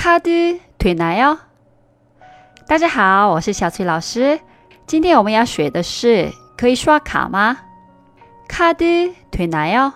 [0.00, 1.38] 卡드되나 요？
[2.66, 4.40] 大家好，我是小崔老师。
[4.86, 7.58] 今天我们要学的是可以刷卡吗？
[8.48, 9.92] 卡드되나 요？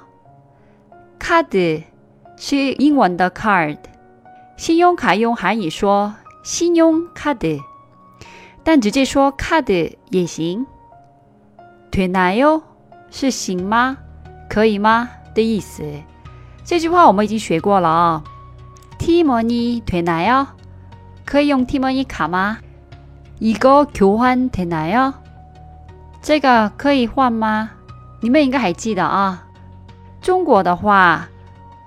[1.18, 1.82] 卡드
[2.36, 3.78] 是英文的 card，
[4.56, 7.60] 信用卡用韩语说信用卡드，
[8.64, 10.66] 但直接说卡드也行。
[11.90, 12.62] 되나 요？
[13.10, 13.98] 是行吗？
[14.48, 15.10] 可以吗？
[15.34, 15.84] 的意思。
[16.64, 18.24] 这句话我们已经学过了啊。
[18.98, 20.46] 티머니되나 요？
[21.24, 22.58] 可以用 T money 卡吗？
[23.40, 25.14] 이거교환되나 요？
[26.20, 27.70] 这个可以换吗？
[28.20, 29.46] 你们应该还记得啊。
[30.20, 31.28] 中国的话，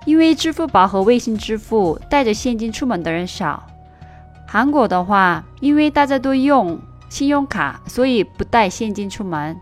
[0.06, 3.64] 因为支付宝和微信支付带着现金出门的人少。
[4.48, 6.80] 韩国的话，因为大家都用
[7.10, 9.56] 信用卡，所以不带现金出门。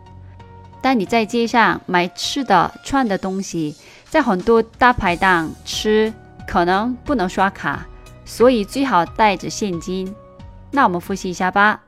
[0.82, 3.76] 但你在街上买吃的、穿的东西，
[4.06, 6.14] 在很多大排档吃，
[6.48, 7.86] 可能不能刷卡，
[8.26, 10.14] 所以最好带着现金。
[10.72, 11.84] 那我们复习一下吧。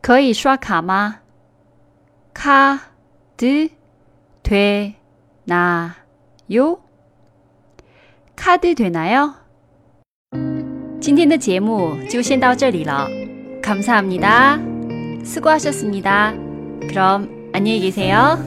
[0.00, 1.18] 可以刷卡吗？
[2.32, 2.78] 卡
[3.36, 3.74] 드되나
[6.48, 6.78] 요？
[8.34, 9.34] 卡드되나 요？
[11.00, 13.06] 今天的节目就先到这里了。
[13.62, 16.32] 감사합니다。수고하셨습니다。
[16.88, 18.38] 그럼 안녕히 계세요.